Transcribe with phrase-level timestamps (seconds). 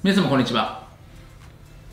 [0.00, 0.86] 皆様こんにちは。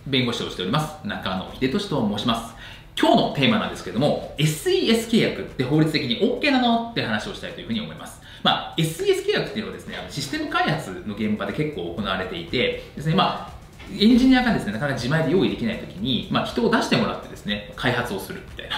[0.05, 1.07] 弁護士をしております。
[1.07, 2.53] 中野秀俊と申します。
[2.95, 6.91] 今日のテーマなんですけども SES 契約って法律的に OK なの？
[6.91, 8.21] って話をしたいというふうに思います。
[8.43, 13.53] まあ、SES 契約っていうのはですねシステム開発の現場で結構行われていてですねまあ
[13.91, 18.75] エンジニアがですねなかなか自前で用意できないときに、まあ、人を出してもらってですね開発をするみたいな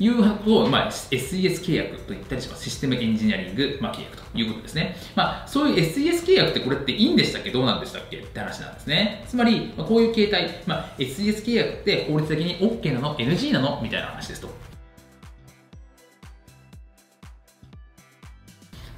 [0.00, 2.64] いうことを、まあ、SES 契約と言ったりします。
[2.64, 4.96] システムエンジニアリング、まあ、契約ということですね。
[5.14, 7.50] まあ、そういう SES 契約ってこれっていいんでしたっけ？
[7.50, 8.16] どうなんでしたっけ？
[8.16, 9.24] って話なんですね。
[9.28, 13.78] つまり、まあ、こういう形態、まあ、SES 契約って法律的に OK なの ?NG なの？
[13.82, 14.48] みたいな話ですと。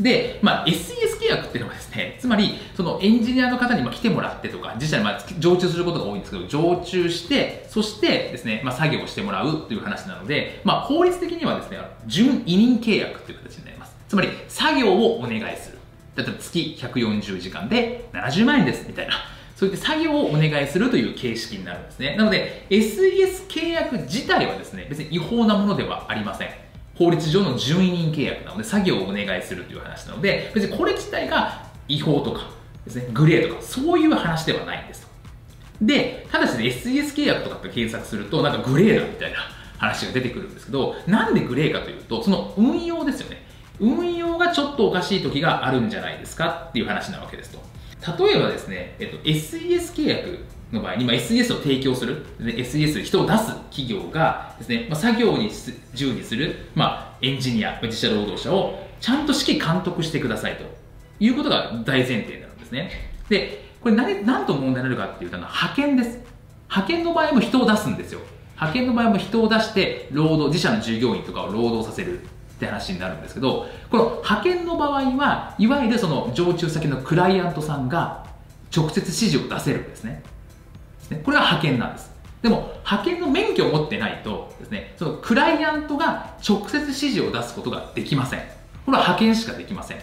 [0.03, 13.97] で、まあ、SES 契約っていうのはですね、つまり、そのエンジニアの方に来てもらってとか、自社にま常駐することが多いんですけど、常駐して、そしてですね、まあ、作業をしてもらうという話なので、まあ、法律的にはですね、準委任契約という形になります。
[14.09, 15.79] つまり、作業をお願いする。
[16.17, 19.15] 例えば月140時間で70万円です、みたいな。
[19.57, 22.17] そういった作業をお願いするという形式になるんですね。
[22.17, 26.49] なので、SES 契約自体はですね、別に違法なものではありません。
[26.95, 32.51] 法律上の準委任契約なので作業をお願いするという話なので別にこれ自体が違法とか
[32.85, 35.09] ですねグレーとかそういう話ではないんですと。
[35.81, 39.39] でただし、ね、SES 契約とかって検索するとなんかグレーだみたいな
[39.79, 43.43] 話が出てくるんですけどなんでグレーかというとその運用ですよね。
[43.81, 47.61] 運用がちょっとおかしい時があるんじゃないですかっていう話なわけですと。
[48.25, 50.39] 例えばですね、えっと、SES 契約
[50.73, 55.51] の場合に、まあ、SES を提供する、SES 人を出す企業がですね、まあ、作業に
[55.95, 60.65] 従事する、まあ、エンジニア、自社労働者をちゃんと指揮監督してくださいと
[61.21, 62.91] いうことが大前提なんですね。
[63.29, 66.19] で、これ何何と問題になるかっていうと、派遣です。
[66.69, 68.21] 派遣の場合も人を出すんですよ。
[68.55, 72.25] 派遣の場合も人を出して労働、自社の従業員とかを労働させるっ
[72.59, 78.25] て話になるんですけど、この派遣の場合は、いわゆるその常駐先のクライアントさんが
[78.75, 80.23] 直接指示を出せるんですね。
[81.25, 82.13] これは派遣なんです。
[82.43, 88.41] でも、派遣の免許を持ってないとですね、そのクライアントが直接指示を出すことができません。
[88.85, 89.99] これは派遣しかできません。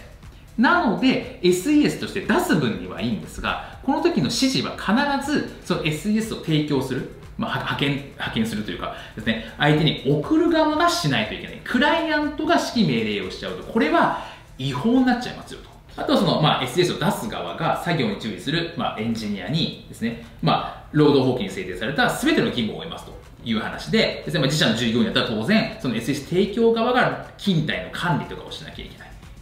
[0.58, 11.60] なので、SES として出す分にはいいんですが、この時の指示は必ずその SES を提供する、まあ、派遣、派遣するというかですね、相手に送る側がしないといけない。
[11.64, 14.24] クライアントが指揮命令をしちゃうと、これは
[14.58, 15.69] 違法になっちゃいますよと。
[15.96, 23.12] あとその、まあ、SDS を出す側が作業に注意する、まあ、エンジニアにですね、まあ、労働法規に制定された全ての義務を負いますと
[23.44, 28.99] いう話で、ですね、まあ、自社の従業員だったら当然、その SS 提供側が勤怠の管理とかをしなきゃいけない。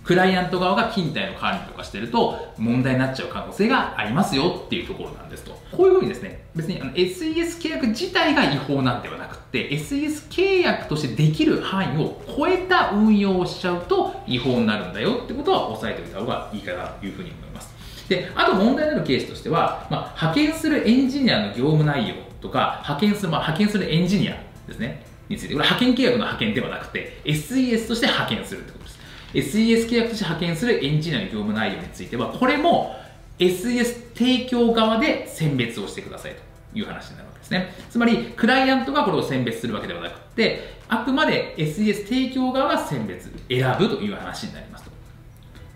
[0.08, 5.52] クライアント側が勤怠の管理とかしてると問題になっちゃう可能性がありますよっていうところなんですと。
[5.70, 17.74] こういうふうにですね、別にあの SES 契約自体が違法なんではなくて、SES 契約としてできる範囲を超えた運用をしちゃうと違法になるんだよってことは押さえておいた方がいいかなというふうに思います。
[18.08, 28.97] で、あと問題になるケースとしては、まあ、派遣するエンジニアの業務内容とか、派遣する、まあ、派遣するエンジニアですね、について、これ派遣契約の派遣ではなくて、SES として派遣するってことです。
[29.32, 32.96] SES 契約として派遣するエンジニアの業務内容については、これも
[33.38, 37.74] SES 提供側で選別をしてくださいという話になるわけですね。
[37.90, 44.90] つまり、クライアントがこれを選別するわけではなくて、あくまで SES 提供側が選別、選ぶという話になりますと。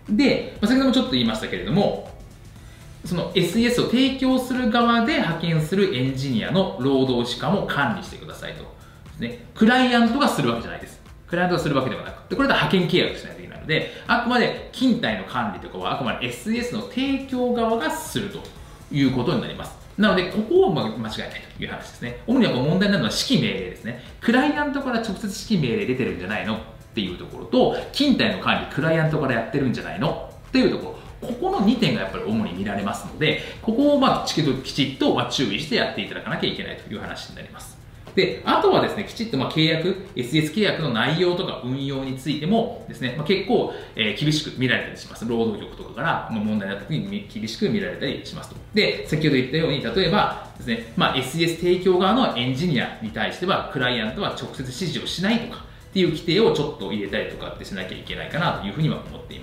[0.09, 2.11] で、先ほどもちょっと言いましたけれども、
[3.05, 8.73] その SES を提供する側で派遣するエンジニアの労働時間を管理してくださいと。
[9.19, 11.01] ね、クライアントがするわけじゃないです。
[11.27, 18.39] クライアントがするわけではなくて、これで派遣契約しないとので、あくまで勤怠の管理とかはあくまで SS の提供側がすると
[18.91, 19.75] いうことになります。
[19.97, 21.09] なので、ここを間違えない
[21.57, 22.19] という話ですね。
[22.27, 24.03] 主には問題になるのは指揮命令ですね。
[24.21, 26.55] クライアントから直接指揮命令出てるんじゃないの？
[26.55, 26.59] っ
[26.93, 30.29] ていうところと、勤怠の管理、クライアントからやってるんじゃないの？
[30.49, 31.27] っていうところ。
[31.27, 37.77] ここの2点がやっぱり主に見られますので、ここをまあきちっと注意してやっていただかなきゃいけないという話になります。
[38.15, 45.25] で、あとはですね、きちっとま契約、SS 契約の内容とか運用についてもですね、まあ、結構、え、厳しく見られたりします。
[45.27, 48.55] 労働局とかから、ま問題になった時に厳しく見られたりしますと。
[48.73, 59.42] で、先ほど言ったように、例えばですね、まあ、SS 提供側のエンジニアに対しては、クライアントは直接指示をしないとか、っていう規定をちょっと入れたりとかってしなきゃいけないかなというふうには思っていま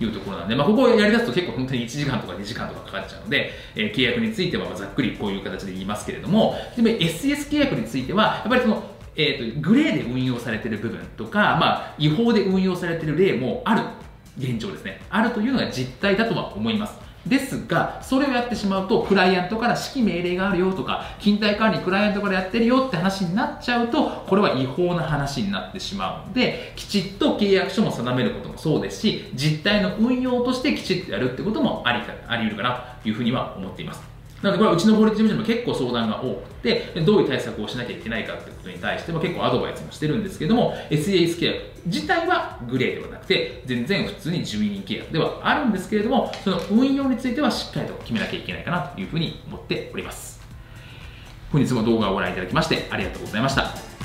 [0.00, 8.82] いうところなんで、まあ、ここをやりだすと結構本当に1時間とか2時間とかかかっちゃうので、えー、契約についてはざっくりこういう形で言いますけれども、でも SS 契約については、やっぱりその、
[9.16, 13.82] えーと、グレーで運用されている部分とか、まあ、違法で運用されている例もある
[14.38, 15.00] 現状ですね。
[15.10, 17.07] あるというのが実態だとは思います。
[17.28, 34.17] ですが、それをやってしまうと、クライアントから指揮命令があるよとか、勤怠管理クライアントからやってるよって話になっちゃうと、これは違法な話になってしまうので、きちっと契約書も定めることもそうですし、実態の運用としてきちっとやるってこともあり、あり得るかなというふうには思っています。
[34.42, 50.40] なのでこれはうちの法律事務所にも結構相談が多くて、どういう対策をしなきゃいけないかってことに対しても結構アドバイスもしてるんですけども、SAS 契約自体はグレーではなくて、全然普通に住民契約ではあるんですけれども、その運用についてはしっかりと決めなきゃいけないかなというふうに思っております。
[51.50, 53.97] 本日も動画をご覧いただきましてありがとうございました。